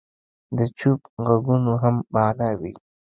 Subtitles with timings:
[0.57, 2.73] د چوپ ږغونو هم معنی وي.